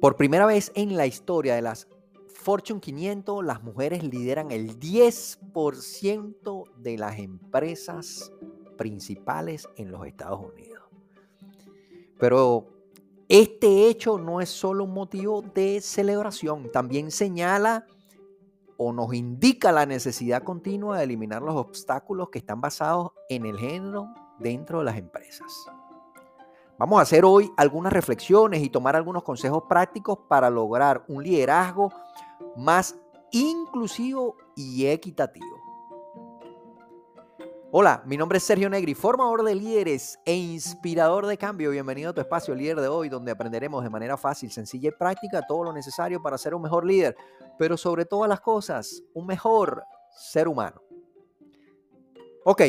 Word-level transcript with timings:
Por 0.00 0.14
primera 0.14 0.46
vez 0.46 0.70
en 0.76 0.96
la 0.96 1.06
historia 1.06 1.56
de 1.56 1.62
las 1.62 1.88
Fortune 2.28 2.80
500, 2.80 3.44
las 3.44 3.64
mujeres 3.64 4.04
lideran 4.04 4.52
el 4.52 4.78
10% 4.78 6.64
de 6.76 6.96
las 6.96 7.18
empresas 7.18 8.32
principales 8.76 9.68
en 9.76 9.90
los 9.90 10.06
Estados 10.06 10.40
Unidos. 10.40 10.84
Pero 12.16 12.68
este 13.28 13.88
hecho 13.88 14.18
no 14.18 14.40
es 14.40 14.48
solo 14.48 14.84
un 14.84 14.94
motivo 14.94 15.42
de 15.42 15.80
celebración, 15.80 16.70
también 16.70 17.10
señala 17.10 17.84
o 18.76 18.92
nos 18.92 19.12
indica 19.12 19.72
la 19.72 19.84
necesidad 19.84 20.44
continua 20.44 20.98
de 20.98 21.04
eliminar 21.04 21.42
los 21.42 21.56
obstáculos 21.56 22.30
que 22.30 22.38
están 22.38 22.60
basados 22.60 23.10
en 23.28 23.46
el 23.46 23.58
género 23.58 24.14
dentro 24.38 24.78
de 24.78 24.84
las 24.84 24.96
empresas. 24.96 25.52
Vamos 26.78 27.00
a 27.00 27.02
hacer 27.02 27.24
hoy 27.24 27.52
algunas 27.56 27.92
reflexiones 27.92 28.62
y 28.62 28.70
tomar 28.70 28.94
algunos 28.94 29.24
consejos 29.24 29.64
prácticos 29.68 30.20
para 30.28 30.48
lograr 30.48 31.04
un 31.08 31.24
liderazgo 31.24 31.92
más 32.54 32.94
inclusivo 33.32 34.36
y 34.54 34.86
equitativo. 34.86 35.58
Hola, 37.72 38.04
mi 38.06 38.16
nombre 38.16 38.38
es 38.38 38.44
Sergio 38.44 38.70
Negri, 38.70 38.94
formador 38.94 39.42
de 39.42 39.56
líderes 39.56 40.20
e 40.24 40.36
inspirador 40.36 41.26
de 41.26 41.36
cambio. 41.36 41.72
Bienvenido 41.72 42.10
a 42.10 42.14
tu 42.14 42.20
espacio 42.20 42.54
líder 42.54 42.80
de 42.80 42.86
hoy, 42.86 43.08
donde 43.08 43.32
aprenderemos 43.32 43.82
de 43.82 43.90
manera 43.90 44.16
fácil, 44.16 44.52
sencilla 44.52 44.90
y 44.90 44.92
práctica 44.92 45.42
todo 45.48 45.64
lo 45.64 45.72
necesario 45.72 46.22
para 46.22 46.38
ser 46.38 46.54
un 46.54 46.62
mejor 46.62 46.86
líder, 46.86 47.16
pero 47.58 47.76
sobre 47.76 48.04
todas 48.04 48.28
las 48.28 48.40
cosas, 48.40 49.02
un 49.14 49.26
mejor 49.26 49.82
ser 50.16 50.46
humano. 50.46 50.80
Ok, 52.44 52.62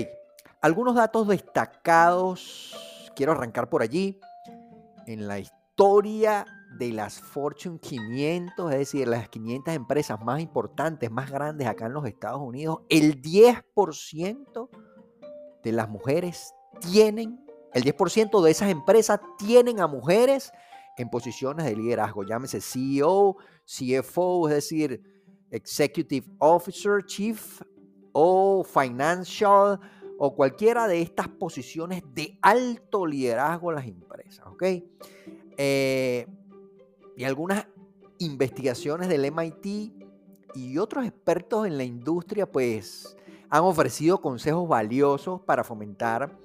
algunos 0.62 0.96
datos 0.96 1.28
destacados 1.28 2.89
quiero 3.20 3.34
arrancar 3.34 3.70
por 3.70 3.82
allí. 3.82 4.18
En 5.06 5.28
la 5.28 5.40
historia 5.40 6.46
de 6.78 6.94
las 6.94 7.20
Fortune 7.20 7.78
500, 7.78 8.72
es 8.72 8.80
decir, 8.80 9.10
las 9.10 9.28
500 9.28 9.74
empresas 9.74 10.22
más 10.22 10.40
importantes, 10.40 11.12
más 11.12 11.30
grandes 11.30 11.68
acá 11.68 11.88
en 11.88 11.94
los 11.94 12.06
Estados 12.06 12.40
Unidos, 12.40 12.80
el 12.88 13.22
10% 13.22 14.70
de 15.62 15.72
las 15.74 15.90
mujeres 15.90 16.54
tienen, 16.80 17.46
el 17.74 17.84
10% 17.84 18.42
de 18.42 18.52
esas 18.52 18.70
empresas 18.70 19.20
tienen 19.38 19.82
a 19.82 19.88
mujeres 19.88 20.54
en 20.96 21.10
posiciones 21.10 21.66
de 21.66 21.76
liderazgo, 21.76 22.24
llámese 22.24 22.62
CEO, 22.62 23.36
CFO, 23.66 24.48
es 24.48 24.56
decir, 24.56 25.04
Executive 25.52 26.26
Officer, 26.38 27.04
Chief 27.06 27.62
o 28.14 28.64
Financial 28.64 29.78
o 30.22 30.36
cualquiera 30.36 30.88
de 30.90 31.02
estas 31.02 31.30
posiciones 31.30 32.04
de 32.14 32.38
alto 32.42 33.06
liderazgo 33.06 33.72
en 33.72 33.76
las 33.76 33.88
empresas, 33.88 34.46
¿ok? 34.48 34.64
Eh, 35.58 36.28
y 37.16 37.24
algunas 37.24 37.66
investigaciones 38.18 39.08
del 39.08 39.32
MIT 39.32 39.94
y 40.56 40.78
otros 40.78 41.06
expertos 41.06 41.66
en 41.68 41.78
la 41.78 41.86
industria, 41.86 42.46
pues, 42.52 43.16
han 43.50 43.64
ofrecido 43.64 44.20
consejos 44.20 44.68
valiosos 44.68 45.40
para 45.42 45.64
fomentar 45.64 46.38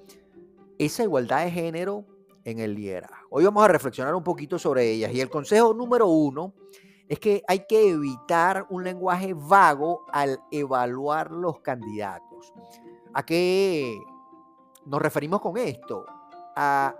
esa 0.77 1.03
igualdad 1.03 1.43
de 1.43 1.51
género 1.51 2.05
en 2.45 2.59
el 2.59 2.75
liderazgo. 2.75 3.27
Hoy 3.29 3.43
vamos 3.43 3.65
a 3.65 3.67
reflexionar 3.67 4.15
un 4.15 4.23
poquito 4.23 4.57
sobre 4.57 4.89
ellas. 4.89 5.13
Y 5.13 5.19
el 5.19 5.29
consejo 5.29 5.73
número 5.73 6.07
uno 6.07 6.53
es 7.07 7.19
que 7.19 7.43
hay 7.47 7.65
que 7.67 7.89
evitar 7.89 8.65
un 8.69 8.83
lenguaje 8.83 9.33
vago 9.33 10.05
al 10.11 10.39
evaluar 10.51 11.31
los 11.31 11.59
candidatos. 11.59 12.53
¿A 13.13 13.23
qué 13.23 13.99
nos 14.85 15.01
referimos 15.01 15.41
con 15.41 15.57
esto? 15.57 16.05
A 16.55 16.95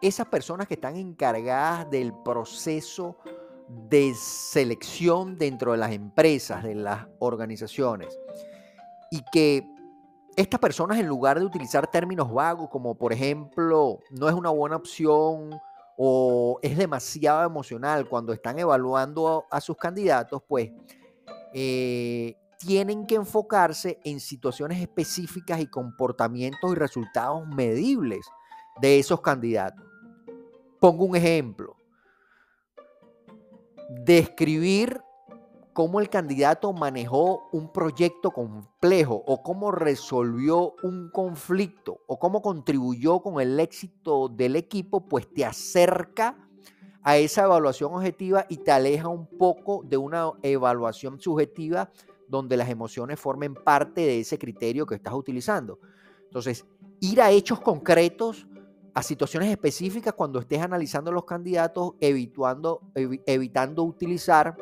esas 0.00 0.26
personas 0.26 0.66
que 0.66 0.74
están 0.74 0.96
encargadas 0.96 1.88
del 1.90 2.12
proceso 2.12 3.16
de 3.68 4.14
selección 4.14 5.38
dentro 5.38 5.72
de 5.72 5.78
las 5.78 5.92
empresas, 5.92 6.64
de 6.64 6.74
las 6.74 7.06
organizaciones, 7.20 8.18
y 9.10 9.22
que 9.32 9.64
estas 10.36 10.60
personas 10.60 10.98
en 10.98 11.06
lugar 11.06 11.38
de 11.38 11.44
utilizar 11.44 11.86
términos 11.88 12.32
vagos 12.32 12.68
como 12.70 12.94
por 12.94 13.12
ejemplo 13.12 13.98
no 14.10 14.28
es 14.28 14.34
una 14.34 14.50
buena 14.50 14.76
opción 14.76 15.50
o 15.96 16.29
es 16.62 16.76
demasiado 16.76 17.44
emocional 17.44 18.08
cuando 18.08 18.32
están 18.32 18.58
evaluando 18.58 19.46
a, 19.50 19.60
sus 19.60 19.76
candidatos, 19.76 20.42
pues 20.46 20.70
eh, 21.52 22.36
tienen 22.58 23.06
que 23.06 23.14
enfocarse 23.14 23.98
en 24.04 24.20
situaciones 24.20 24.80
específicas 24.80 25.60
y 25.60 25.66
comportamientos 25.66 26.72
y 26.72 26.74
resultados 26.74 27.46
medibles 27.48 28.26
de 28.80 28.98
esos 28.98 29.20
candidatos. 29.20 29.84
Pongo 30.78 31.04
un 31.04 31.16
ejemplo. 31.16 31.76
Describir 33.88 35.00
cómo 35.72 36.00
el 36.00 36.08
candidato 36.08 36.72
manejó 36.72 37.48
un 37.52 37.72
proyecto 37.72 38.30
complejo 38.30 39.22
o 39.26 39.42
cómo 39.42 39.70
resolvió 39.70 40.74
un 40.82 41.10
conflicto 41.10 42.00
o 42.06 42.18
cómo 42.18 42.42
contribuyó 42.42 43.20
con 43.20 43.40
el 43.40 43.58
éxito 43.60 44.28
del 44.28 44.56
equipo, 44.56 45.08
pues 45.08 45.32
te 45.32 45.44
acerca 45.44 46.36
a 47.02 47.16
esa 47.16 47.44
evaluación 47.44 47.94
objetiva 47.94 48.46
y 48.48 48.58
te 48.58 48.72
aleja 48.72 49.08
un 49.08 49.26
poco 49.26 49.82
de 49.84 49.96
una 49.96 50.32
evaluación 50.42 51.20
subjetiva 51.20 51.90
donde 52.28 52.56
las 52.56 52.68
emociones 52.68 53.18
formen 53.18 53.54
parte 53.54 54.02
de 54.02 54.20
ese 54.20 54.38
criterio 54.38 54.86
que 54.86 54.94
estás 54.96 55.14
utilizando. 55.14 55.78
Entonces, 56.24 56.64
ir 57.00 57.20
a 57.20 57.30
hechos 57.30 57.60
concretos, 57.60 58.46
a 58.94 59.02
situaciones 59.02 59.50
específicas 59.50 60.14
cuando 60.14 60.40
estés 60.40 60.60
analizando 60.60 61.10
los 61.10 61.24
candidatos, 61.24 61.94
evitando, 62.00 62.82
evitando 62.94 63.82
utilizar 63.82 64.56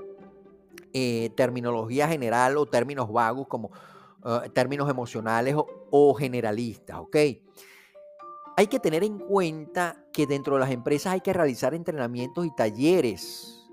eh, 0.92 1.30
terminología 1.36 2.08
general 2.08 2.56
o 2.56 2.66
términos 2.66 3.10
vagos 3.12 3.46
como 3.46 3.70
eh, 4.24 4.50
términos 4.52 4.90
emocionales 4.90 5.54
o, 5.56 6.14
generalistas, 6.14 6.98
¿ok? 6.98 7.16
Hay 8.56 8.66
que 8.66 8.80
tener 8.80 9.04
en 9.04 9.18
cuenta 9.18 10.04
que 10.12 10.26
dentro 10.26 10.54
de 10.54 10.60
las 10.60 10.70
empresas 10.70 11.12
hay 11.12 11.20
que 11.20 11.32
realizar 11.32 11.74
entrenamientos 11.74 12.44
y 12.44 12.54
talleres 12.54 13.70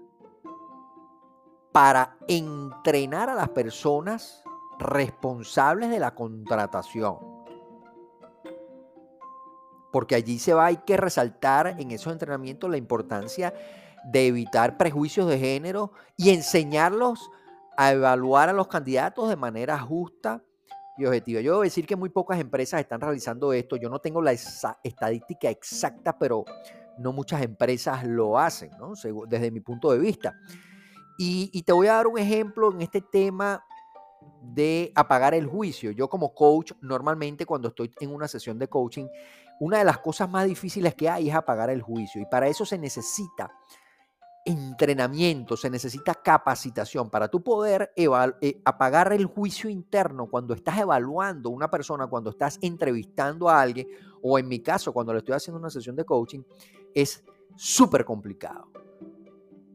para 1.71 2.17
entrenar 2.27 3.29
a 3.29 3.35
las 3.35 3.49
personas 3.49 4.43
responsables 4.77 5.89
de 5.89 5.99
la 5.99 6.13
contratación. 6.13 7.17
Porque 9.91 10.16
allí 10.16 10.37
se 10.39 10.53
va, 10.53 10.67
hay 10.67 10.77
que 10.77 10.97
resaltar 10.97 11.75
en 11.79 11.91
esos 11.91 12.13
entrenamientos 12.13 12.69
la 12.69 12.77
importancia 12.77 13.51
de 13.51 13.84
evitar 14.13 14.77
prejuicios 14.77 15.27
de 15.27 15.39
género 15.39 15.91
y 16.17 16.29
enseñarlos 16.29 17.29
a 17.77 17.91
evaluar 17.91 18.49
a 18.49 18.53
los 18.53 18.67
candidatos 18.67 19.29
de 19.29 19.35
manera 19.35 19.77
justa 19.79 20.43
y 20.97 21.05
objetiva. 21.05 21.41
Yo 21.41 21.51
debo 21.53 21.63
decir 21.63 21.85
que 21.85 21.95
muy 21.95 22.09
pocas 22.09 22.39
empresas 22.39 22.79
están 22.79 23.01
realizando 23.01 23.51
esto. 23.53 23.75
Yo 23.75 23.89
no 23.89 23.99
tengo 23.99 24.21
la 24.21 24.31
estadística 24.31 25.49
exacta, 25.49 26.17
pero 26.17 26.45
no 26.97 27.11
muchas 27.11 27.41
empresas 27.41 28.05
lo 28.05 28.39
hacen, 28.39 28.71
¿no? 28.79 28.93
desde 29.27 29.51
mi 29.51 29.59
punto 29.59 29.91
de 29.91 29.99
vista. 29.99 30.33
Y, 31.17 31.61
te 31.63 31.72
voy 31.72 31.87
a 31.87 31.93
dar 31.93 32.07
un 32.07 32.17
ejemplo 32.17 32.72
en 32.72 32.81
este 32.81 33.01
tema 33.01 33.63
de 34.41 34.91
apagar 34.95 35.33
el 35.33 35.47
juicio. 35.47 35.91
Yo 35.91 36.09
como 36.09 36.33
coach, 36.33 36.73
normalmente 36.81 37.45
cuando 37.45 37.69
estoy 37.69 37.91
en 37.99 38.13
una 38.13 38.27
sesión 38.27 38.59
de 38.59 38.67
coaching, 38.67 39.07
una 39.59 39.77
de 39.77 39.85
las 39.85 39.99
cosas 39.99 40.29
más 40.29 40.45
difíciles 40.45 40.93
que 40.93 41.09
hay 41.09 41.29
es 41.29 41.35
apagar 41.35 41.69
el 41.69 41.81
juicio. 41.81 42.22
Y 42.22 42.25
para 42.25 42.47
eso 42.47 42.66
se 42.66 42.77
necesita 42.77 43.51
entrenamiento, 44.45 45.57
se 45.57 45.69
necesita 45.69 46.13
capacitación 46.13 47.09
para 47.09 47.28
tú 47.28 47.44
poder 47.44 47.91
eh, 47.95 48.61
apagar 48.63 49.11
el 49.11 49.25
juicio 49.25 49.69
interno 49.69 50.28
cuando 50.28 50.53
estás 50.53 50.79
evaluando 50.79 51.50
una 51.50 51.69
persona, 51.69 52.07
cuando 52.07 52.29
estás 52.29 52.59
entrevistando 52.61 53.49
a 53.49 53.59
alguien, 53.59 53.87
o 54.22 54.40
en 54.40 54.47
mi 54.47 54.59
caso, 54.59 54.93
cuando 54.93 55.11
le 55.11 55.20
estoy 55.20 55.35
haciendo 55.35 55.59
una 55.59 55.70
sesión 55.70 55.96
de 55.96 56.05
coaching, 56.05 56.41
es 56.93 57.23
súper 57.55 58.05
complicado 58.05 58.70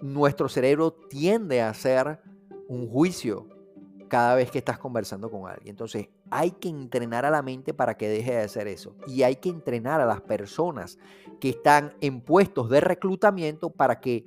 nuestro 0.01 0.49
cerebro 0.49 0.93
tiende 0.93 1.61
a 1.61 1.71
hacer 1.71 2.21
un 2.69 2.89
juicio 2.89 3.47
cada 4.09 4.35
vez 4.35 4.51
que 4.51 4.59
estás 4.59 4.79
conversando 4.79 5.31
con 5.31 5.49
alguien. 5.49 5.69
Entonces, 5.69 6.09
hay 6.31 6.53
que 6.53 6.69
entrenar 6.69 7.25
a 7.25 7.31
la 7.31 7.43
mente 7.43 7.75
para 7.75 7.97
que 7.97 8.09
deje 8.09 8.33
de 8.33 8.43
hacer 8.43 8.67
eso. 8.67 8.97
Y 9.07 9.23
hay 9.23 9.37
que 9.37 9.49
entrenar 9.49 10.01
a 10.01 10.07
las 10.07 10.21
personas 10.21 10.99
que 11.39 11.51
están 11.51 11.95
en 12.01 12.21
puestos 12.21 12.69
de 12.71 12.81
reclutamiento 12.81 13.71
para 13.71 14.01
que 14.01 14.27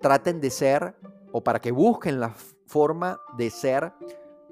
traten 0.00 0.40
de 0.40 0.50
ser 0.50 0.96
o 1.32 1.42
para 1.42 1.60
que 1.60 1.72
busquen 1.72 2.20
la 2.20 2.34
forma 2.66 3.20
de 3.36 3.50
ser 3.50 3.92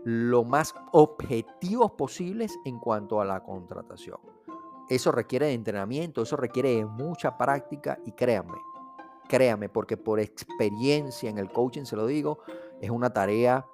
lo 0.05 0.45
más 0.45 0.75
objetivos 0.93 1.93
posibles 1.93 2.53
en 2.65 2.79
cuanto 2.79 3.21
a 3.21 3.25
la 3.25 3.43
contratación. 3.43 4.19
Eso 4.89 5.11
requiere 5.13 5.47
de 5.47 5.55
entrenamiento, 5.55 6.23
eso 6.23 6.37
requiere 6.37 6.77
de 6.77 6.85
mucha 6.85 7.39
práctica 7.39 7.99
y 8.05 8.13
créanme, 8.13 8.59
Créame, 9.29 9.69
porque 9.71 9.97
por 9.97 10.21
experiencia 10.21 11.31
en 11.31 11.39
el 11.39 11.51
coaching, 11.51 11.85
se 11.85 11.97
lo 11.97 12.07
digo, 12.07 12.41
es 12.81 12.91
una 12.91 13.11
tarea 13.11 13.67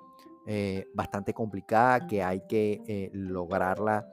eh, 0.46 0.88
bastante 0.94 1.34
complicada 1.34 2.06
que 2.06 2.22
hay 2.22 2.42
que 2.46 2.82
eh, 2.86 3.10
lograrla 3.12 4.06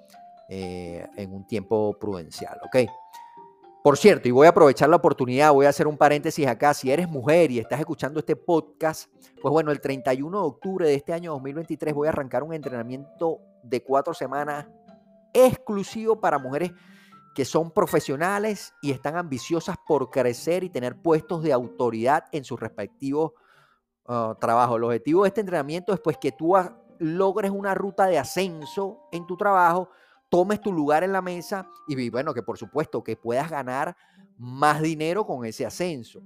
eh, 0.50 1.08
en 1.16 1.34
un 1.34 1.46
tiempo 1.46 1.98
prudencial, 2.00 2.58
¿ok? 2.66 2.90
Por 3.88 3.96
cierto, 3.96 4.28
y 4.28 4.32
voy 4.32 4.46
a 4.46 4.50
aprovechar 4.50 4.90
la 4.90 4.98
oportunidad, 4.98 5.54
voy 5.54 5.66
a 5.66 5.70
hacer 5.70 5.88
un 5.88 5.96
paréntesis 5.96 6.46
acá, 6.46 6.74
si 6.74 6.92
eres 6.92 7.08
mujer 7.08 7.52
y 7.52 7.60
estás 7.60 7.80
escuchando 7.80 8.20
este 8.20 8.36
podcast, 8.36 9.10
pues 9.42 9.50
bueno, 9.50 9.72
el 9.72 9.80
31 9.80 10.42
de 10.42 10.46
octubre 10.46 10.86
de 10.90 10.96
este 10.96 11.14
año 11.14 11.32
2023 11.32 11.94
voy 11.94 12.08
a 12.08 12.10
arrancar 12.10 12.44
un 12.44 12.54
entrenamiento 12.54 13.40
de 13.64 13.82
cuatro 13.82 14.14
semanas 14.14 14.68
exclusivo 15.32 16.20
para 16.20 16.38
mujeres 16.38 16.74
que 17.34 17.46
son 17.46 17.72
profesionales 17.72 18.74
y 18.82 18.92
están 18.92 19.16
ambiciosas 19.16 19.78
por 19.88 20.10
crecer 20.10 20.66
y 20.66 20.70
tener 20.70 21.02
puestos 21.02 21.42
de 21.42 21.54
autoridad 21.54 22.26
en 22.34 22.44
sus 22.44 22.60
respectivos 22.60 23.32
uh, 24.10 24.36
trabajos. 24.36 24.76
El 24.76 24.84
objetivo 24.84 25.24
de 25.24 25.30
este 25.30 25.40
entrenamiento 25.40 25.94
es 25.94 26.02
pues 26.02 26.18
que 26.18 26.34
tú 26.34 26.56
logres 27.00 27.52
una 27.52 27.74
ruta 27.74 28.08
de 28.08 28.20
ascenso 28.20 29.08
en 29.14 29.26
tu 29.26 29.38
trabajo, 29.38 29.92
tomes 30.30 30.62
tu 30.62 30.72
lugar 30.72 31.04
en 31.04 31.12
la 31.12 31.22
mesa 31.22 31.70
y 31.88 32.10
bueno, 32.10 32.34
que 32.34 32.44
por 32.44 32.58
supuesto 32.58 33.04
que 33.04 33.16
puedas 33.16 33.50
ganar 33.50 33.96
más 34.38 34.82
dinero 34.82 35.26
con 35.26 35.46
ese 35.46 35.66
ascenso. 35.66 36.22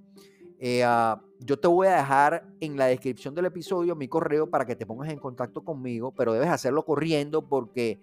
Eh, 0.60 0.84
ah, 0.84 1.20
yo 1.40 1.60
te 1.60 1.68
voy 1.68 1.88
a 1.88 1.96
dejar 1.98 2.46
en 2.60 2.78
la 2.78 2.86
descripción 2.86 3.34
del 3.34 3.46
episodio 3.46 3.96
mi 3.96 4.08
correo 4.08 4.50
para 4.50 4.66
que 4.66 4.76
te 4.76 4.86
pongas 4.86 5.10
en 5.10 5.18
contacto 5.18 5.64
conmigo, 5.64 6.14
pero 6.16 6.34
debes 6.34 6.50
hacerlo 6.50 6.86
corriendo 6.86 7.42
porque 7.48 8.00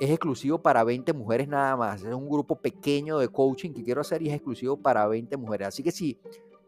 es 0.00 0.10
exclusivo 0.10 0.60
para 0.60 0.82
20 0.82 1.12
mujeres 1.12 1.46
nada 1.46 1.76
más. 1.76 2.02
Es 2.02 2.12
un 2.12 2.28
grupo 2.28 2.56
pequeño 2.56 3.18
de 3.18 3.28
coaching 3.28 3.72
que 3.72 3.84
quiero 3.84 4.00
hacer 4.00 4.22
y 4.22 4.28
es 4.28 4.34
exclusivo 4.34 4.76
para 4.76 5.06
20 5.06 5.36
mujeres. 5.36 5.68
Así 5.68 5.82
que 5.84 5.92
si 5.92 6.18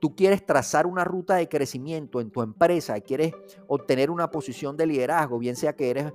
tú 0.01 0.15
quieres 0.15 0.45
trazar 0.47 0.87
una 0.87 1.03
ruta 1.03 1.35
de 1.37 1.49
crecimiento 1.49 2.21
en 2.21 2.31
tu 2.31 2.43
empresa, 2.43 3.01
quieres 3.01 3.33
obtener 3.67 4.11
una 4.11 4.31
posición 4.31 4.77
de 4.77 4.87
liderazgo, 4.87 5.39
bien 5.39 5.57
sea 5.57 5.75
que 5.75 5.91
eres 5.91 6.13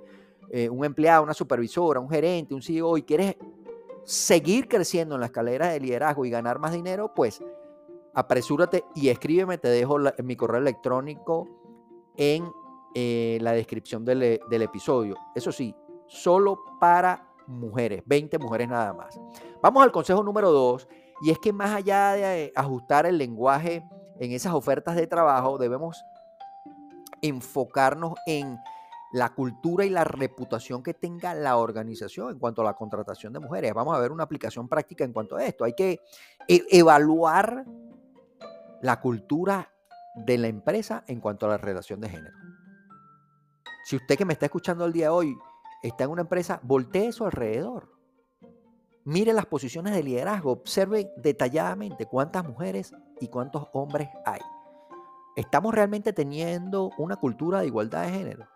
eh, 0.54 0.70
un 0.70 0.84
empleado, 0.84 1.24
una 1.24 1.34
supervisora, 1.34 2.00
un 2.02 2.10
gerente, 2.10 2.54
un 2.54 2.62
CEO 2.62 2.98
y 2.98 3.04
quieres 3.04 3.38
seguir 4.04 4.68
creciendo 4.68 5.16
en 5.16 5.22
la 5.22 5.28
escalera 5.28 5.70
de 5.70 5.80
liderazgo 5.80 6.26
y 6.26 6.30
ganar 6.30 6.60
más 6.60 6.74
dinero, 6.74 7.14
pues 7.16 7.42
apresúrate 8.14 8.84
y 8.94 9.08
escríbeme. 9.08 9.58
Te 9.58 9.70
dejo 9.70 9.98
mi 10.24 10.36
correo 10.36 10.60
electrónico 10.60 11.48
en 12.18 12.52
eh, 12.94 13.38
la 13.42 13.54
descripción 13.54 14.04
del, 14.04 14.42
del 14.50 14.62
episodio. 14.62 15.16
Eso 15.34 15.54
sí, 15.54 15.74
solo 16.08 16.60
para 16.82 17.30
mujeres, 17.48 18.04
20 18.06 18.38
mujeres 18.38 18.68
nada 18.68 18.94
más. 18.94 19.18
Vamos 19.62 19.84
al 19.84 19.92
consejo 19.94 20.22
número 20.22 20.52
2 20.52 20.88
y 21.22 21.32
es 21.32 21.40
que 21.40 21.54
más 21.54 21.72
allá 21.72 22.12
de 22.12 22.52
ajustar 22.56 23.06
el 23.06 23.18
lenguaje 23.18 23.84
en 24.20 24.32
esas 24.34 24.54
ofertas 24.54 24.98
de 24.98 25.08
trabajo, 25.08 25.58
debemos 25.58 26.04
enfocarnos 27.22 28.16
en 28.26 28.58
la 29.12 29.34
cultura 29.34 29.86
y 29.86 29.90
la 29.90 30.04
reputación 30.04 30.84
que 30.84 30.94
tenga 30.94 31.34
la 31.34 31.58
organización 31.58 32.32
en 32.32 32.40
cuanto 32.40 32.62
a 32.62 32.66
la 32.66 32.74
contratación 32.74 33.34
de 33.34 33.40
mujeres. 33.40 33.74
Vamos 33.74 33.96
a 33.96 34.00
ver 34.00 34.12
una 34.12 34.24
aplicación 34.24 34.70
práctica 34.70 35.04
en 35.04 35.12
cuanto 35.12 35.36
a 35.36 35.46
esto. 35.46 35.66
Hay 35.66 35.74
que 35.74 36.00
e-, 36.48 36.66
evaluar 36.70 37.66
la 38.82 39.00
cultura 39.02 39.72
de 40.16 40.38
la 40.38 40.48
empresa 40.48 41.04
en 41.08 41.20
cuanto 41.20 41.46
a 41.46 41.50
la 41.50 41.58
relación 41.58 42.00
de 42.00 42.10
género. 42.10 42.38
Si 43.84 43.96
usted 43.96 44.18
que 44.18 44.26
me 44.26 44.34
está 44.34 44.46
escuchando 44.46 44.86
el 44.86 44.94
día 44.94 45.06
de 45.06 45.10
hoy 45.10 45.38
está 45.84 46.06
en 46.06 46.12
una 46.12 46.22
empresa, 46.22 46.60
voltee 46.64 47.12
su 47.12 47.26
alrededor. 47.26 47.92
Mire 49.04 49.34
las 49.34 49.48
posiciones 49.48 49.94
de 49.94 50.04
liderazgo, 50.04 50.52
observe 50.52 51.12
detalladamente 51.18 52.06
cuántas 52.06 52.48
mujeres 52.48 52.94
y 53.20 53.28
cuántos 53.28 53.68
hombres 53.74 54.10
hay. 54.26 54.42
¿Estamos 55.36 55.74
realmente 55.74 56.14
teniendo 56.14 56.92
una 56.98 57.16
cultura 57.16 57.62
de 57.62 57.68
igualdad 57.68 58.04
de 58.04 58.12
género? 58.12 58.48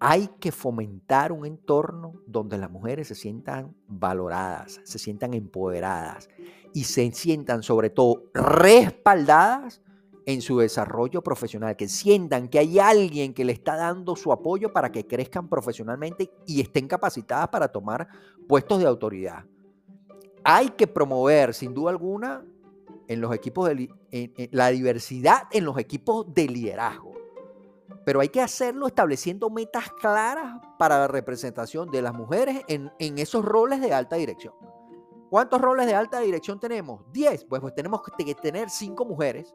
Hay 0.00 0.28
que 0.40 0.52
fomentar 0.52 1.32
un 1.32 1.46
entorno 1.46 2.14
donde 2.26 2.58
las 2.58 2.70
mujeres 2.70 3.08
se 3.08 3.14
sientan 3.14 3.74
valoradas, 3.86 4.80
se 4.84 4.98
sientan 4.98 5.34
empoderadas 5.34 6.28
y 6.72 6.84
se 6.84 7.10
sientan 7.12 7.62
sobre 7.62 7.90
todo 7.90 8.24
respaldadas 8.34 9.80
en 10.26 10.40
su 10.40 10.58
desarrollo 10.58 11.22
profesional, 11.22 11.76
que 11.76 11.88
sientan 11.88 12.48
que 12.48 12.58
hay 12.58 12.78
alguien 12.78 13.34
que 13.34 13.44
le 13.44 13.52
está 13.52 13.76
dando 13.76 14.16
su 14.16 14.32
apoyo 14.32 14.72
para 14.72 14.90
que 14.90 15.06
crezcan 15.06 15.48
profesionalmente 15.48 16.30
y 16.46 16.60
estén 16.60 16.88
capacitadas 16.88 17.48
para 17.48 17.68
tomar 17.68 18.08
puestos 18.48 18.80
de 18.80 18.86
autoridad. 18.86 19.44
Hay 20.42 20.70
que 20.70 20.86
promover, 20.86 21.54
sin 21.54 21.74
duda 21.74 21.90
alguna, 21.90 22.44
en 23.08 23.20
los 23.20 23.34
equipos 23.34 23.68
de, 23.68 24.48
la 24.50 24.68
diversidad 24.70 25.42
en 25.52 25.64
los 25.64 25.78
equipos 25.78 26.32
de 26.32 26.48
liderazgo. 26.48 27.13
Pero 28.04 28.20
hay 28.20 28.28
que 28.28 28.40
hacerlo 28.40 28.86
estableciendo 28.86 29.50
metas 29.50 29.90
claras 30.00 30.60
para 30.78 30.98
la 30.98 31.08
representación 31.08 31.90
de 31.90 32.02
las 32.02 32.14
mujeres 32.14 32.62
en, 32.68 32.92
en 32.98 33.18
esos 33.18 33.44
roles 33.44 33.80
de 33.80 33.92
alta 33.92 34.16
dirección. 34.16 34.54
¿Cuántos 35.30 35.60
roles 35.60 35.86
de 35.86 35.94
alta 35.94 36.20
dirección 36.20 36.60
tenemos? 36.60 37.02
10. 37.12 37.46
Pues, 37.46 37.60
pues 37.60 37.74
tenemos 37.74 38.02
que 38.02 38.34
tener 38.34 38.70
5 38.70 39.04
mujeres 39.04 39.54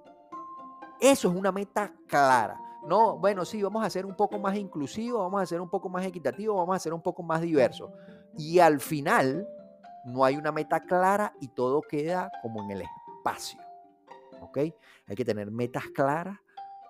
eso 0.99 1.29
es 1.29 1.35
una 1.35 1.51
meta 1.51 1.93
clara. 2.07 2.59
No, 2.85 3.17
bueno, 3.17 3.45
sí, 3.45 3.61
vamos 3.61 3.85
a 3.85 3.89
ser 3.89 4.05
un 4.05 4.15
poco 4.15 4.39
más 4.39 4.57
inclusivo, 4.57 5.19
vamos 5.19 5.41
a 5.41 5.45
ser 5.45 5.61
un 5.61 5.69
poco 5.69 5.89
más 5.89 6.05
equitativo, 6.05 6.55
vamos 6.55 6.75
a 6.75 6.79
ser 6.79 6.93
un 6.93 7.01
poco 7.01 7.23
más 7.23 7.41
diverso. 7.41 7.91
Y 8.37 8.59
al 8.59 8.79
final 8.79 9.47
no 10.05 10.23
hay 10.23 10.35
una 10.35 10.51
meta 10.51 10.81
clara 10.81 11.33
y 11.39 11.49
todo 11.49 11.81
queda 11.81 12.31
como 12.41 12.63
en 12.63 12.71
el 12.71 12.83
espacio. 13.17 13.59
¿Ok? 14.41 14.57
Hay 15.07 15.15
que 15.15 15.25
tener 15.25 15.51
metas 15.51 15.85
claras 15.93 16.37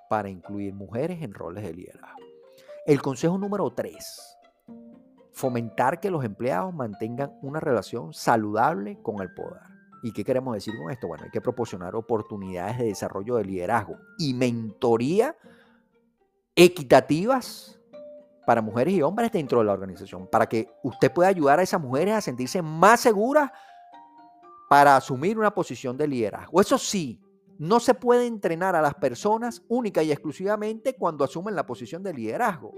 para 0.09 0.27
incluir 0.27 0.73
mujeres 0.73 1.21
en 1.21 1.33
roles 1.33 1.63
de 1.63 1.73
liderazgo. 1.73 2.19
El 2.85 3.01
consejo 3.01 3.37
número 3.37 3.69
tres, 3.71 4.37
fomentar 5.31 5.99
que 6.01 6.11
los 6.11 6.25
empleados 6.25 6.73
mantengan 6.73 7.37
una 7.41 7.59
relación 7.59 8.11
saludable 8.11 8.99
con 9.01 9.21
el 9.21 9.33
poder. 9.33 9.61
¿Y 10.01 10.11
qué 10.11 10.23
queremos 10.23 10.53
decir 10.53 10.73
con 10.77 10.91
esto? 10.91 11.07
Bueno, 11.07 11.25
hay 11.25 11.29
que 11.29 11.41
proporcionar 11.41 11.95
oportunidades 11.95 12.79
de 12.79 12.85
desarrollo 12.85 13.35
de 13.35 13.45
liderazgo 13.45 13.97
y 14.17 14.33
mentoría 14.33 15.35
equitativas 16.55 17.79
para 18.45 18.61
mujeres 18.61 18.95
y 18.95 19.01
hombres 19.03 19.31
dentro 19.31 19.59
de 19.59 19.65
la 19.65 19.73
organización, 19.73 20.27
para 20.27 20.47
que 20.49 20.71
usted 20.83 21.13
pueda 21.13 21.29
ayudar 21.29 21.59
a 21.59 21.63
esas 21.63 21.79
mujeres 21.79 22.15
a 22.15 22.21
sentirse 22.21 22.61
más 22.63 23.01
seguras 23.01 23.51
para 24.69 24.95
asumir 24.95 25.37
una 25.37 25.53
posición 25.53 25.95
de 25.95 26.07
liderazgo. 26.07 26.59
Eso 26.59 26.77
sí, 26.79 27.21
no 27.59 27.81
se 27.81 27.93
puede 27.93 28.25
entrenar 28.25 28.75
a 28.77 28.81
las 28.81 28.95
personas 28.95 29.61
única 29.67 30.01
y 30.01 30.11
exclusivamente 30.11 30.95
cuando 30.95 31.25
asumen 31.25 31.55
la 31.55 31.65
posición 31.65 32.01
de 32.01 32.13
liderazgo. 32.13 32.73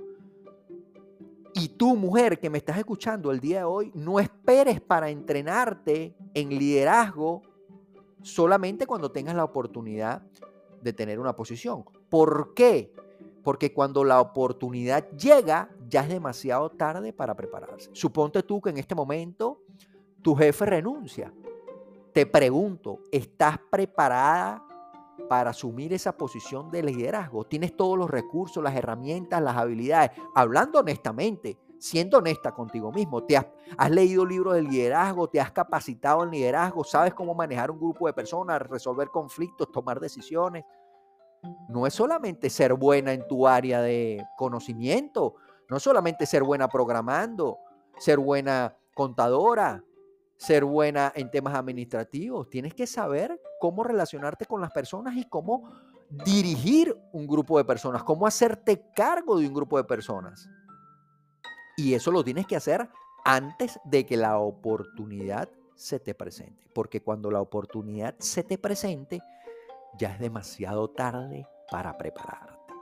Y 1.53 1.69
tú, 1.69 1.95
mujer 1.95 2.39
que 2.39 2.49
me 2.49 2.57
estás 2.57 2.79
escuchando 2.79 3.31
el 3.31 3.39
día 3.39 3.59
de 3.59 3.63
hoy, 3.65 3.91
no 3.93 4.19
esperes 4.19 4.81
para 4.81 5.11
entrenarte 5.11 6.15
en 6.33 6.50
liderazgo 6.50 7.43
solamente 8.23 8.88
cuando 8.88 9.11
tengas 9.11 9.35
la 9.35 9.43
oportunidad 9.43 10.23
de 10.81 10.93
tener 10.93 11.19
una 11.19 11.35
posición. 11.35 11.85
¿Por 12.09 12.55
qué? 12.55 12.91
Porque 13.43 13.73
cuando 13.73 14.03
la 14.03 14.19
oportunidad 14.19 15.11
llega, 15.11 15.69
ya 15.88 16.01
es 16.01 16.09
demasiado 16.09 16.71
tarde 16.71 17.13
para 17.13 17.35
prepararse. 17.35 17.91
Suponte 17.93 18.41
tú 18.41 18.59
que 18.59 18.71
en 18.71 18.77
este 18.77 18.95
momento 18.95 19.61
tu 20.23 20.33
jefe 20.33 20.65
renuncia. 20.65 21.31
Te 22.13 22.25
pregunto, 22.25 23.00
¿estás 23.11 23.59
preparada 23.69 24.65
para 25.21 25.51
asumir 25.51 25.93
esa 25.93 26.17
posición 26.17 26.69
de 26.71 26.83
liderazgo. 26.83 27.45
Tienes 27.45 27.75
todos 27.75 27.97
los 27.97 28.09
recursos, 28.09 28.63
las 28.63 28.75
herramientas, 28.75 29.41
las 29.41 29.57
habilidades. 29.57 30.11
Hablando 30.35 30.79
honestamente, 30.79 31.57
siendo 31.81 32.19
honesta 32.19 32.51
contigo 32.51 32.91
mismo. 32.91 33.23
Te 33.23 33.37
has, 33.37 33.47
leído 33.89 34.23
libros 34.23 34.53
de 34.53 34.61
liderazgo, 34.61 35.27
te 35.27 35.41
has 35.41 35.51
capacitado 35.51 36.23
en 36.23 36.29
liderazgo, 36.29 36.83
sabes 36.83 37.13
cómo 37.13 37.33
manejar 37.33 37.71
un 37.71 37.79
grupo 37.79 38.05
de 38.05 38.13
personas, 38.13 38.61
resolver 38.61 39.09
conflictos, 39.09 39.71
tomar 39.71 39.99
decisiones. 39.99 40.63
No 41.69 41.87
es 41.87 41.93
solamente 41.93 42.51
ser 42.51 42.75
buena 42.75 43.13
en 43.13 43.27
tu 43.27 43.47
área 43.47 43.81
de 43.81 44.23
conocimiento, 44.37 45.35
no 45.69 45.77
es 45.77 45.83
solamente 45.83 46.27
ser 46.27 46.43
buena 46.43 46.67
programando, 46.67 47.57
ser 47.97 48.19
buena 48.19 48.77
contadora, 48.93 49.83
ser 50.41 50.65
buena 50.65 51.13
en 51.15 51.29
temas 51.29 51.53
administrativos. 51.53 52.50
Tienes 52.50 52.74
que 52.74 52.88
saber 52.88 53.39
cómo 53.60 53.83
relacionarte 53.83 54.48
con 54.48 54.60
las 54.60 54.71
personas 54.71 55.15
y 55.15 55.25
cómo 55.25 55.69
dirigir 56.10 56.98
un 57.13 57.27
grupo 57.27 57.60
de 57.60 57.63
personas, 57.63 58.01
cómo 58.01 58.25
hacerte 58.25 58.89
cargo 58.95 59.38
de 59.38 59.48
un 59.48 59.53
grupo 59.53 59.77
de 59.77 59.83
personas. 59.83 60.50
Y 61.77 61.93
eso 61.93 62.10
lo 62.10 62.24
tienes 62.24 62.48
que 62.48 62.55
hacer 62.55 62.89
antes 63.24 63.79
de 63.83 64.03
que 64.07 64.17
la 64.17 64.39
oportunidad 64.39 65.48
se 65.75 66.00
te 66.00 66.15
presente. 66.15 66.67
Porque 66.74 67.03
cuando 67.03 67.29
la 67.29 67.39
oportunidad 67.39 68.15
se 68.17 68.43
te 68.43 68.57
presente, 68.57 69.21
ya 70.00 70.12
es 70.12 70.19
demasiado 70.19 70.89
tarde 70.89 71.45
para 71.69 71.95
prepararte. 72.00 72.74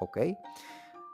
¿Ok? 0.00 0.18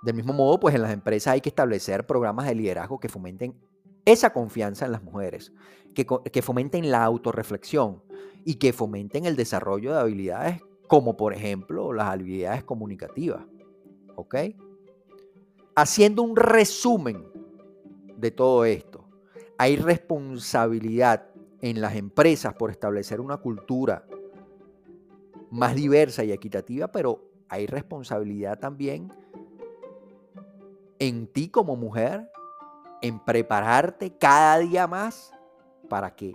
Del 0.05 0.15
mismo 0.15 0.33
modo, 0.33 0.61
pues 0.61 0.77
en 0.77 0.83
las 0.83 0.93
empresas 0.93 1.33
hay 1.33 1.41
que 1.41 1.49
establecer 1.49 2.07
programas 2.07 2.47
de 2.47 2.55
liderazgo 2.55 3.01
que 3.01 3.09
fomenten 3.09 3.72
esa 4.05 4.33
confianza 4.33 4.87
en 4.87 4.93
las 4.93 5.03
mujeres, 5.03 5.53
que, 5.95 6.43
fomenten 6.43 6.91
la 6.91 7.05
autorreflexión 7.05 8.03
y 8.45 8.55
que 8.55 8.73
fomenten 8.73 9.27
el 9.27 9.37
desarrollo 9.37 9.93
de 9.93 10.01
habilidades 10.01 10.63
como 10.89 11.17
por 11.17 11.33
ejemplo 11.33 11.93
las 11.93 12.09
habilidades 12.09 12.65
comunicativas. 12.65 13.45
¿Ok? 14.15 14.37
Haciendo 15.75 16.23
un 16.23 16.37
resumen 16.37 17.25
de 18.17 18.31
todo 18.31 18.65
esto, 18.65 19.09
hay 19.57 19.77
responsabilidad 19.77 21.29
en 21.61 21.81
las 21.81 21.95
empresas 21.95 22.55
por 22.55 22.71
establecer 22.71 23.21
una 23.21 23.39
cultura 23.39 24.05
más 25.51 25.75
diversa 25.75 26.25
y 26.25 26.33
equitativa, 26.33 26.89
pero 26.89 27.21
hay 27.49 27.67
responsabilidad 27.67 28.59
también 28.59 29.13
en 30.99 31.27
ti 31.27 31.49
como 31.49 31.77
mujer, 31.77 32.31
en 33.03 33.19
prepararte 33.19 34.17
cada 34.17 34.59
día 34.59 34.87
más 34.87 35.33
para 35.89 36.15
que 36.15 36.33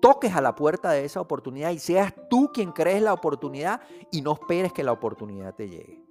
toques 0.00 0.34
a 0.34 0.40
la 0.40 0.54
puerta 0.54 0.90
de 0.90 1.04
esa 1.04 1.20
oportunidad 1.20 1.70
y 1.70 1.78
seas 1.78 2.14
tú 2.30 2.50
quien 2.52 2.72
crees 2.72 3.02
la 3.02 3.12
oportunidad 3.12 3.80
y 4.10 4.22
no 4.22 4.32
esperes 4.32 4.72
que 4.72 4.82
la 4.82 4.92
oportunidad 4.92 5.54
te 5.54 5.68
llegue. 5.68 6.02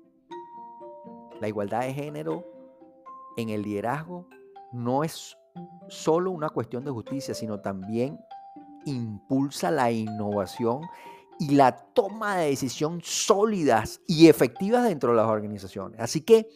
La 1.40 1.48
igualdad 1.48 1.82
de 1.82 1.94
género 1.94 2.46
en 3.38 3.50
el 3.50 3.64
liderazgo 3.64 4.28
no 4.72 5.04
es 5.04 5.38
solo 5.88 6.32
una 6.32 6.50
cuestión 6.50 6.84
de 6.84 6.92
justicia, 6.92 7.34
sino 7.34 7.60
también 7.60 8.20
impulsa 8.86 9.72
la 9.72 9.92
innovación 9.92 10.82
y 11.40 11.56
la 11.56 11.76
toma 11.94 12.36
de 12.36 12.50
decisión 12.50 13.00
sólidas 13.02 14.02
y 14.08 14.28
efectivas 14.28 14.84
dentro 14.84 15.12
de 15.12 15.18
las 15.18 15.28
organizaciones. 15.28 16.00
Así 16.00 16.22
que 16.22 16.50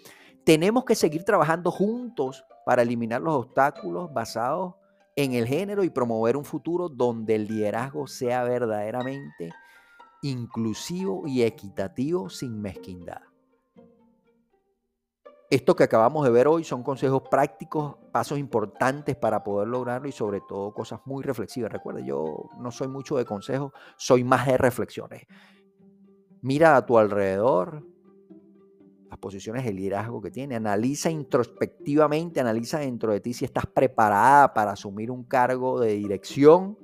tenemos 0.43 0.85
que 0.85 0.95
seguir 0.95 1.23
trabajando 1.23 1.71
juntos 1.71 2.45
para 2.65 2.81
eliminar 2.81 3.21
los 3.21 3.35
obstáculos 3.35 4.13
basados 4.13 4.75
en 5.15 5.33
el 5.33 5.47
género 5.47 5.83
y 5.83 5.89
promover 5.89 6.37
un 6.37 6.45
futuro 6.45 6.89
donde 6.89 7.35
el 7.35 7.47
liderazgo 7.47 8.07
sea 8.07 8.43
verdaderamente 8.43 9.51
inclusivo 10.21 11.27
y 11.27 11.43
equitativo 11.43 12.29
sin 12.29 12.61
mezquindad. 12.61 13.21
Esto 15.49 15.75
que 15.75 15.83
acabamos 15.83 16.25
de 16.25 16.31
ver 16.31 16.47
hoy 16.47 16.63
son 16.63 16.81
consejos 16.81 17.21
prácticos, 17.29 17.97
pasos 18.11 18.39
importantes 18.39 19.15
para 19.15 19.43
poder 19.43 19.67
lograrlo 19.67 20.07
y 20.07 20.11
sobre 20.11 20.41
todo 20.41 20.73
cosas 20.73 21.01
muy 21.05 21.23
reflexivas. 21.23 21.71
Recuerda, 21.71 22.01
yo 22.01 22.49
no 22.57 22.71
soy 22.71 22.87
mucho 22.87 23.17
de 23.17 23.25
consejos, 23.25 23.71
soy 23.95 24.23
más 24.23 24.47
de 24.47 24.57
reflexiones. 24.57 25.27
Mira 26.41 26.75
a 26.75 26.85
tu 26.85 26.97
alrededor 26.97 27.85
posiciones 29.23 29.63
de 29.63 29.71
liderazgo 29.71 30.21
que 30.21 30.29
tiene, 30.29 30.57
analiza 30.57 31.09
introspectivamente, 31.09 32.41
analiza 32.41 32.79
dentro 32.79 33.13
de 33.13 33.21
ti 33.21 33.33
si 33.33 33.45
estás 33.45 33.65
preparada 33.65 34.53
para 34.53 34.71
asumir 34.71 35.09
un 35.09 35.23
cargo 35.23 35.79
de 35.79 35.93
dirección 35.93 36.77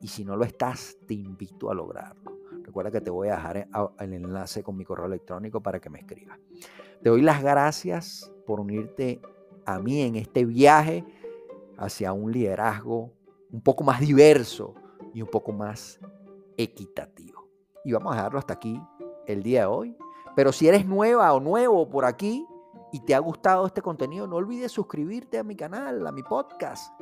y 0.00 0.08
si 0.08 0.24
no 0.24 0.34
lo 0.34 0.44
estás, 0.44 0.96
te 1.06 1.14
invito 1.14 1.70
a 1.70 1.74
lograrlo. 1.74 2.36
Recuerda 2.64 2.90
que 2.90 3.00
te 3.00 3.10
voy 3.10 3.28
a 3.28 3.36
dejar 3.36 3.68
el 4.00 4.12
enlace 4.12 4.64
con 4.64 4.76
mi 4.76 4.84
correo 4.84 5.06
electrónico 5.06 5.62
para 5.62 5.78
que 5.78 5.88
me 5.88 6.00
escribas. 6.00 6.40
Te 7.00 7.10
doy 7.10 7.22
las 7.22 7.40
gracias 7.40 8.28
por 8.44 8.58
unirte 8.58 9.20
a 9.64 9.78
mí 9.78 10.02
en 10.02 10.16
este 10.16 10.44
viaje 10.44 11.04
hacia 11.78 12.12
un 12.12 12.32
liderazgo 12.32 13.12
un 13.52 13.60
poco 13.60 13.84
más 13.84 14.00
diverso 14.00 14.74
y 15.14 15.22
un 15.22 15.28
poco 15.28 15.52
más 15.52 16.00
equitativo. 16.56 17.48
Y 17.84 17.92
vamos 17.92 18.14
a 18.14 18.16
dejarlo 18.16 18.40
hasta 18.40 18.54
aquí 18.54 18.82
el 19.28 19.44
día 19.44 19.60
de 19.60 19.66
hoy. 19.66 19.96
Pero 20.34 20.52
si 20.52 20.68
eres 20.68 20.86
nueva 20.86 21.32
o 21.32 21.40
nuevo 21.40 21.88
por 21.88 22.04
aquí 22.04 22.46
y 22.92 23.00
te 23.00 23.14
ha 23.14 23.18
gustado 23.18 23.66
este 23.66 23.82
contenido, 23.82 24.26
no 24.26 24.36
olvides 24.36 24.72
suscribirte 24.72 25.38
a 25.38 25.44
mi 25.44 25.56
canal, 25.56 26.06
a 26.06 26.12
mi 26.12 26.22
podcast. 26.22 26.92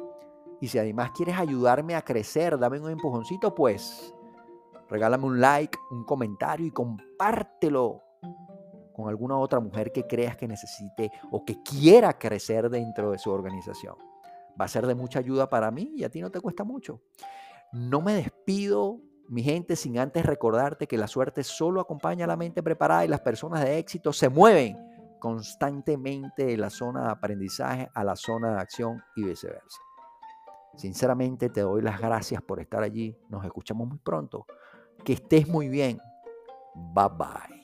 Y 0.61 0.69
si 0.69 0.79
además 0.79 1.11
quieres 1.15 1.37
ayudarme 1.37 1.95
a 1.95 2.03
crecer, 2.03 2.59
dame 2.59 2.79
un 2.79 2.91
empujoncito, 2.91 3.55
pues 3.55 4.15
regálame 4.89 5.25
un 5.25 5.41
like, 5.41 5.77
un 5.91 6.05
comentario 6.05 6.67
y 6.67 6.71
compártelo 6.71 8.03
con 8.93 9.09
alguna 9.09 9.39
otra 9.39 9.59
mujer 9.59 9.91
que 9.91 10.07
creas 10.07 10.37
que 10.37 10.47
necesite 10.47 11.11
o 11.31 11.45
que 11.45 11.62
quiera 11.62 12.19
crecer 12.19 12.69
dentro 12.69 13.11
de 13.11 13.19
su 13.19 13.31
organización. 13.31 13.97
Va 14.61 14.67
a 14.67 14.69
ser 14.69 14.87
de 14.87 14.95
mucha 14.95 15.19
ayuda 15.19 15.49
para 15.49 15.71
mí 15.71 15.93
y 15.97 16.05
a 16.05 16.11
ti 16.11 16.21
no 16.21 16.31
te 16.31 16.41
cuesta 16.41 16.62
mucho. 16.62 17.01
No 17.73 18.03
me 18.03 18.15
despido, 18.15 19.01
mi 19.33 19.43
gente, 19.43 19.77
sin 19.77 19.99
antes 19.99 20.27
recordarte 20.27 20.87
que 20.87 20.99
la 20.99 21.07
suerte 21.07 21.43
solo 21.43 21.81
acompaña 21.81 22.27
a 22.27 22.29
la 22.29 22.37
mente 22.37 22.62
preparada 22.62 23.07
y 23.07 23.09
las 23.09 23.21
personas 23.21 23.65
de 23.65 23.79
éxito 23.79 24.12
se 24.12 24.29
mueven 24.29 24.77
constantemente 25.19 26.45
de 26.45 26.59
la 26.59 26.69
zona 26.69 27.05
de 27.05 27.11
aprendizaje 27.12 27.89
a 27.95 28.05
la 28.05 28.15
zona 28.15 28.53
de 28.53 28.61
acción 28.61 29.03
y 29.17 29.25
viceversa. 29.25 29.81
Sinceramente 30.77 31.49
te 31.49 31.62
doy 31.62 31.81
las 31.81 31.99
gracias 31.99 32.43
por 32.43 32.61
estar 32.61 32.83
allí. 32.83 33.17
Nos 33.31 33.43
escuchamos 33.43 33.89
muy 33.89 33.99
pronto. 33.99 34.45
Que 35.03 35.15
estés 35.15 35.49
muy 35.49 35.71
bien. 35.71 35.99
Bye 36.75 37.09
bye. 37.17 37.62